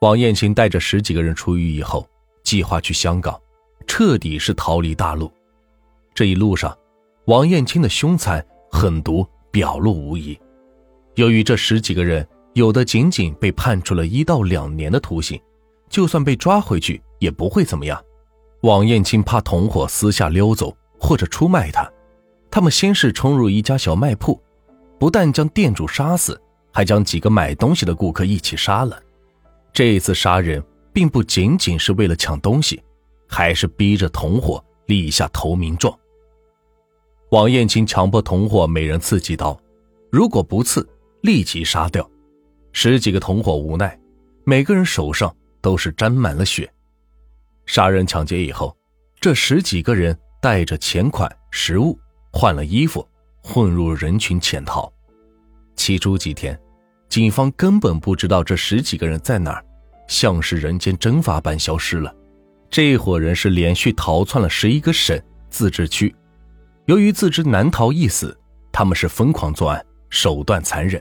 [0.00, 2.08] 王艳青带着十几个人出狱以后，
[2.44, 3.36] 计划去香港，
[3.84, 5.28] 彻底是逃离大陆。
[6.14, 6.76] 这一路上，
[7.24, 10.38] 王艳青的凶残狠毒表露无遗。
[11.16, 15.40] 由于这十几个人有的仅仅被判处了一到两年的徒刑，
[15.90, 18.00] 就算被抓回去也不会怎么样。
[18.60, 21.90] 王艳青怕同伙私下溜走或者出卖他，
[22.52, 24.40] 他们先是冲入一家小卖铺，
[24.96, 26.40] 不但将店主杀死，
[26.72, 28.96] 还将几个买东西的顾客一起杀了。
[29.72, 30.62] 这一次杀人
[30.92, 32.82] 并不仅仅是为了抢东西，
[33.28, 35.96] 还是逼着同伙立下投名状。
[37.30, 39.58] 王艳青强迫同伙每人刺几刀，
[40.10, 40.88] 如果不刺，
[41.20, 42.08] 立即杀掉。
[42.72, 43.98] 十几个同伙无奈，
[44.44, 46.70] 每个人手上都是沾满了血。
[47.66, 48.74] 杀人抢劫以后，
[49.20, 51.98] 这十几个人带着钱款、食物，
[52.32, 53.06] 换了衣服，
[53.42, 54.90] 混入人群潜逃。
[55.76, 56.58] 起初几天，
[57.08, 59.64] 警方根本不知道这十几个人在哪儿，
[60.08, 62.12] 像是人间蒸发般消失了。
[62.68, 66.14] 这伙人是连续逃窜了十一个省、自治区，
[66.86, 68.36] 由于自知难逃一死，
[68.72, 71.00] 他们是疯狂作案，手段残忍。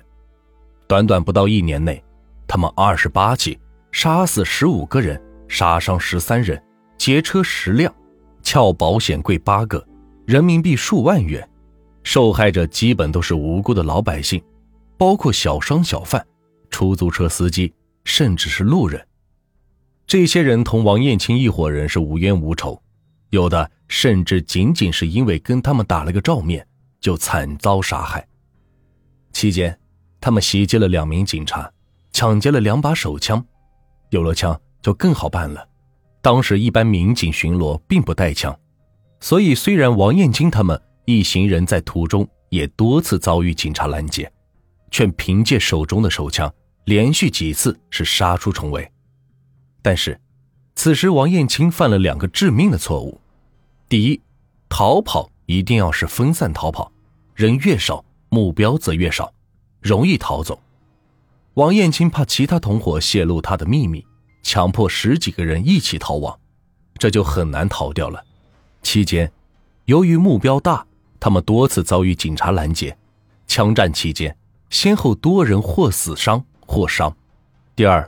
[0.88, 2.02] 短短不到一年内，
[2.47, 3.59] 他们二十八起，
[3.91, 5.19] 杀死十五个人。
[5.49, 6.61] 杀伤十三人，
[6.97, 7.94] 劫车十辆，
[8.44, 9.81] 撬保险柜八个，
[10.25, 11.47] 人民币数万元。
[12.03, 14.44] 受害者基本都是无辜的老百姓，
[14.97, 16.21] 包括小商小贩、
[16.69, 17.73] 出租车司机，
[18.08, 19.05] 甚至是路人。
[20.08, 22.81] 这些人同王艳青一伙人是无冤无仇，
[23.30, 26.66] 有的甚至仅仅是因为跟他们打了个照面，
[26.99, 28.27] 就惨遭杀害。
[29.31, 29.77] 期间，
[30.19, 31.72] 他们袭击了两名警察，
[32.11, 33.45] 抢劫了两把手枪。
[34.09, 34.59] 有了枪。
[34.80, 35.67] 就更好办了。
[36.21, 38.58] 当时一般民警巡逻并不带枪，
[39.19, 44.31] 所以虽然王艳青他们一行人在途中也多次遭遇警察拦截，
[44.89, 46.49] 却凭借手中的手枪，
[46.88, 48.89] 连续几次是杀出重围。
[49.81, 50.17] 但是，
[50.73, 53.19] 此时王艳青犯了两个致命的错误：
[53.89, 54.21] 第一，
[54.69, 56.89] 逃跑一定要是分散逃跑，
[57.36, 59.33] 人越少，目标则越少，
[59.81, 60.58] 容易逃走。
[61.55, 64.05] 王艳青怕其他同伙泄露他的秘密。
[64.42, 66.39] 强迫十几个人一起逃亡，
[66.98, 68.23] 这就很难逃掉了。
[68.81, 69.30] 期间，
[69.83, 70.87] 由于目标大，
[71.19, 72.98] 他们多次遭遇警察拦截。
[73.45, 74.37] 枪战期间，
[74.69, 77.11] 先后多人或死伤或伤。
[77.76, 78.08] 第二，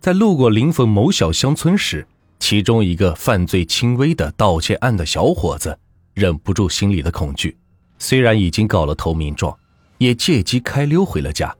[0.00, 2.06] 在路过临汾某小乡村时，
[2.40, 5.78] 其中一个犯罪轻微的盗窃案的小伙子
[6.14, 7.56] 忍不住心里的恐惧，
[7.98, 9.56] 虽然已经搞了投名状，
[9.98, 11.54] 也借机开溜回了家。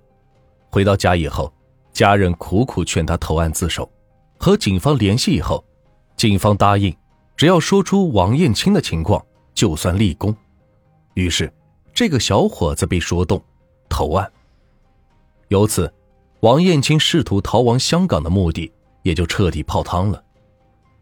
[0.71, 1.53] 回到家以后，
[1.93, 3.89] 家人苦苦劝他投案自首。
[4.39, 5.65] 和警方联系以后，
[6.17, 6.97] 警方答应，
[7.37, 10.35] 只要说出王艳青的情况，就算立功。
[11.15, 11.53] 于是，
[11.93, 13.43] 这个小伙子被说动，
[13.89, 14.31] 投案。
[15.49, 15.93] 由此，
[16.41, 18.71] 王艳青试图逃亡香港的目的
[19.03, 20.23] 也就彻底泡汤了。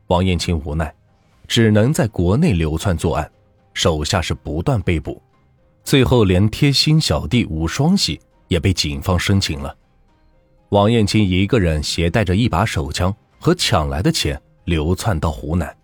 [0.07, 0.95] 王艳青无奈，
[1.47, 3.31] 只能在国内流窜作案，
[3.75, 5.21] 手下是不断被捕，
[5.85, 9.77] 最后连贴心小弟武双喜也被警方申请了。
[10.71, 13.15] 王艳青一个人携带着一把手枪。
[13.39, 15.77] 和抢来的钱流窜到湖南，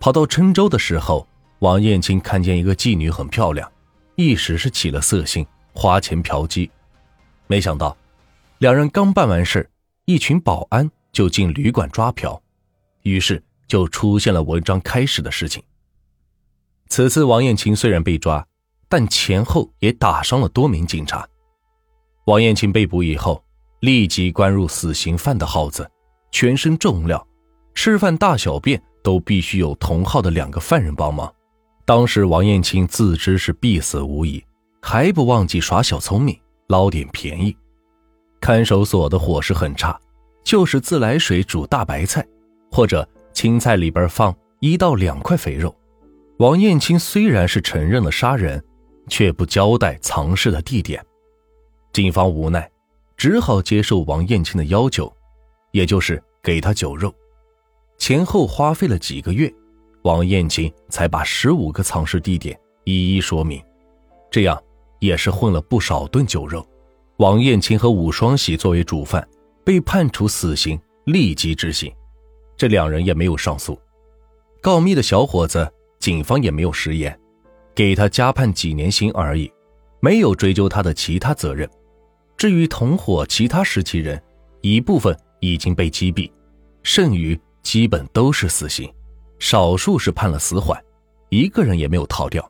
[0.00, 1.24] 跑到郴州的时候，
[1.60, 3.70] 王艳青看见一个妓女很漂亮，
[4.16, 6.68] 一时是起了色心，花钱嫖妓。
[7.46, 7.96] 没想到，
[8.62, 9.68] 两人刚办完事
[10.04, 12.40] 一群保安就进旅馆抓嫖，
[13.02, 15.60] 于是就出现了文章开始的事情。
[16.86, 18.46] 此次王艳青虽然被抓，
[18.88, 21.26] 但前后也打伤了多名警察。
[22.26, 23.42] 王艳青被捕以后，
[23.80, 25.90] 立即关入死刑犯的号子。
[26.30, 27.26] 全身重料，
[27.74, 31.34] 吃饭大小便都必须有同号的两个犯人帮忙。
[31.84, 34.40] 当时王艳青自知是必死无疑，
[34.80, 37.56] 还不忘记耍小聪明，捞点便宜。
[38.42, 39.96] 看守所的伙食很差，
[40.42, 42.26] 就是自来水煮大白菜，
[42.72, 45.72] 或者青菜里边放一到两块肥肉。
[46.38, 48.60] 王艳青虽然是承认了杀人，
[49.06, 51.00] 却不交代藏尸的地点。
[51.92, 52.68] 警方无奈，
[53.16, 55.10] 只好接受王艳青的要求。
[55.70, 57.14] 也就是给他酒肉，
[57.96, 59.50] 前后花费了几个月，
[60.02, 63.62] 王艳青才把十五个藏尸地点一一说明，
[64.32, 64.60] 这样
[64.98, 66.66] 也是混了不少顿酒肉。
[67.22, 69.24] 王艳青和武双喜作为主犯，
[69.64, 71.88] 被判处死刑，立即执行。
[72.56, 73.80] 这两人也没有上诉。
[74.60, 77.16] 告密的小伙子，警方也没有食言，
[77.76, 79.48] 给他加判几年刑而已，
[80.00, 81.70] 没有追究他的其他责任。
[82.36, 84.20] 至于同伙其他十七人，
[84.60, 85.16] 一部分。
[85.44, 86.30] 已经被击毙，
[86.84, 88.88] 剩余基本都是死刑，
[89.40, 90.80] 少数是判了死缓，
[91.30, 92.48] 一个人也没有逃掉。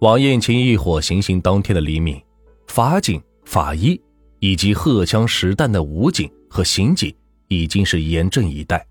[0.00, 2.22] 王艳青一伙行刑当天的黎明，
[2.70, 4.00] 法警、法医
[4.38, 7.12] 以及荷枪实弹的武警和刑警
[7.48, 8.86] 已经是严阵以待。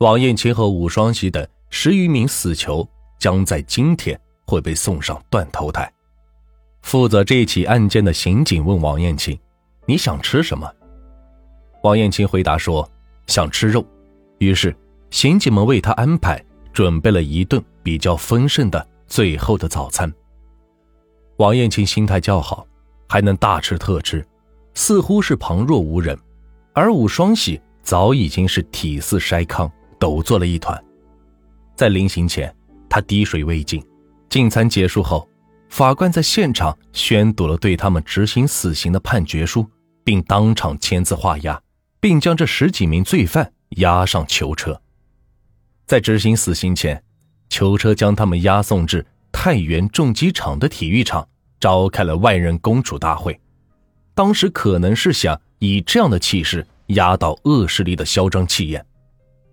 [0.00, 2.86] 王艳青和武双喜等十余名死囚
[3.18, 5.90] 将在今天会被送上断头台。
[6.82, 9.38] 负责这起案件的刑警问王艳青
[9.88, 10.70] ：“你想吃什么？”
[11.82, 12.86] 王艳青回答说
[13.26, 13.82] ：“想吃肉。”
[14.36, 14.76] 于是
[15.08, 16.38] 刑警们为他安排
[16.74, 20.12] 准备了一顿比较丰盛的最后的早餐。
[21.38, 22.66] 王艳青心态较好，
[23.12, 24.26] 还能大吃特吃，
[24.72, 26.16] 似乎是旁若无人；
[26.72, 29.70] 而武双喜早已经是体似筛糠。
[29.98, 30.82] 抖作了一团，
[31.76, 32.50] 在临行前，
[32.88, 33.84] 他滴水未进。
[34.30, 35.28] 进餐结束后，
[35.68, 39.68] 法官在现场宣读了对他们执行死刑的判决书，
[40.02, 41.60] 并当场签字画押，
[42.00, 44.80] 并将这十几名罪犯押上囚车。
[45.86, 47.00] 在执行死刑前，
[47.50, 51.28] 囚车将他们押送至太原重机厂的体育场，
[51.62, 53.38] 召开了万人公主大会。
[54.14, 58.84] 当时可能是想以这样的气势压倒恶势力的嚣张气焰。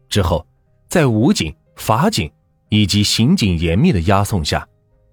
[0.09, 0.44] 之后，
[0.89, 2.31] 在武警、法警
[2.69, 4.67] 以及刑警严密的押送下，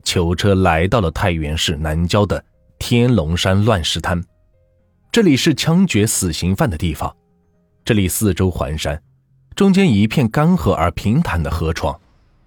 [0.04, 2.42] 囚车来到了太原市南郊的
[2.78, 4.24] 天龙山乱石滩。
[5.12, 7.14] 这里是枪决死刑犯的地方。
[7.84, 9.00] 这里四周环山，
[9.54, 12.00] 中间一片干涸而平坦的河床。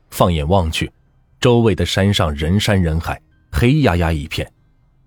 [0.10, 0.92] 放眼望去，
[1.40, 4.52] 周围的山上人山人海，黑压压一片。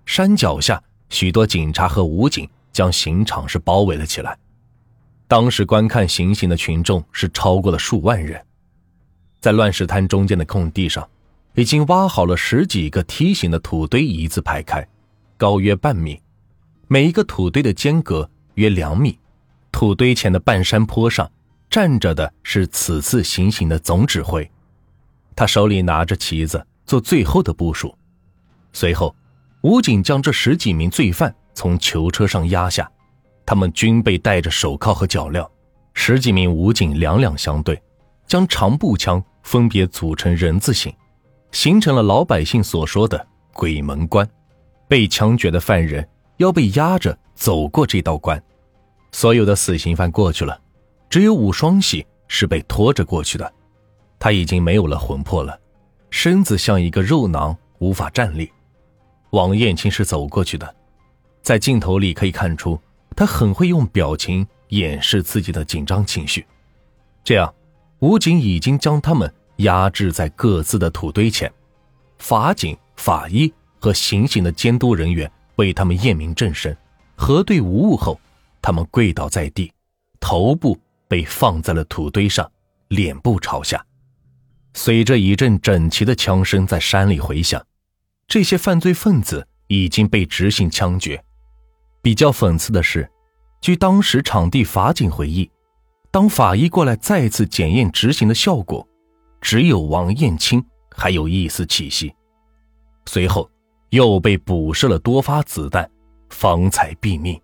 [0.07, 4.37] 山脚下，许多警察和武警将刑场是包围了起来。
[5.29, 8.45] 当时观看行刑的群众是超过了数万人，
[9.41, 11.09] 在乱石滩中间的空地上，
[11.55, 14.87] 已经挖好了十几个梯形的土堆，一字排开，
[15.39, 16.21] 高约半米，
[16.89, 19.19] 每一个土堆的间隔约两米。
[19.71, 21.31] 土堆前的半山坡上
[21.71, 24.51] 站着的是此次行刑的总指挥，
[25.35, 27.97] 他手里拿着旗子做最后的部署。
[28.73, 29.15] 随后，
[29.63, 32.91] 武警将这十几名罪犯从囚车上压下。
[33.45, 35.47] 他们均被戴着手铐和脚镣，
[35.95, 37.81] 十几名武警两两相对，
[38.27, 40.95] 将长步枪分别组成人字形，
[41.51, 44.27] 形成了老百姓所说的“鬼门关”。
[44.89, 48.43] 被枪决的犯人要被压着走过这道关。
[49.11, 50.59] 所有的死刑犯过去了，
[51.11, 53.53] 只有武双喜是被拖着过去的。
[54.19, 55.59] 他已经没有了魂魄了，
[56.11, 58.51] 身子像一个肉囊，无法站立。
[59.33, 60.75] 王艳青是走过去的，
[61.43, 62.81] 在镜头里可以看出。
[63.15, 66.47] 他很会用表情掩饰自己的紧张情绪，
[67.23, 67.55] 这样，
[67.99, 71.53] 武警已经将他们压制在各自的土堆前，
[72.19, 76.75] 法警、法医和行刑的监督人员为他们验明正身，
[77.15, 78.19] 核对无误后，
[78.63, 79.71] 他们跪倒在地，
[80.19, 82.51] 头部被放在了土堆上，
[82.89, 83.85] 脸部朝下。
[84.73, 87.63] 随着一阵整齐的枪声在山里回响，
[88.33, 91.23] 这些犯罪分子已经被执行枪决。
[92.01, 93.07] 比较讽刺的是，
[93.61, 95.51] 据当时场地法警回忆，
[96.11, 98.89] 当法医过来再次检验执行的效果，
[99.43, 100.65] 只有王艳青
[100.97, 102.11] 还有一丝气息，
[103.05, 103.47] 随后
[103.91, 105.87] 又被补射了多发子弹，
[106.31, 107.39] 方才毙命。